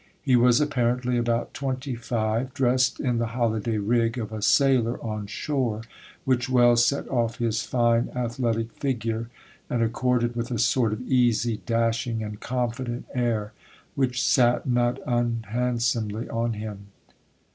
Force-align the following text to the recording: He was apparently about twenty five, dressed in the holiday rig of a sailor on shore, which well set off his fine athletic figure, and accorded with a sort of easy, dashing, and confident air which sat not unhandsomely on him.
He 0.23 0.35
was 0.35 0.59
apparently 0.59 1.15
about 1.19 1.53
twenty 1.53 1.93
five, 1.93 2.55
dressed 2.55 2.99
in 2.99 3.19
the 3.19 3.27
holiday 3.37 3.77
rig 3.77 4.17
of 4.17 4.31
a 4.33 4.41
sailor 4.41 4.99
on 5.03 5.27
shore, 5.27 5.83
which 6.25 6.49
well 6.49 6.75
set 6.75 7.07
off 7.07 7.37
his 7.37 7.61
fine 7.61 8.09
athletic 8.15 8.71
figure, 8.71 9.29
and 9.69 9.83
accorded 9.83 10.35
with 10.35 10.49
a 10.49 10.57
sort 10.57 10.91
of 10.91 11.03
easy, 11.07 11.57
dashing, 11.67 12.23
and 12.23 12.39
confident 12.39 13.05
air 13.13 13.53
which 13.93 14.19
sat 14.23 14.65
not 14.65 14.97
unhandsomely 15.05 16.27
on 16.29 16.53
him. 16.53 16.87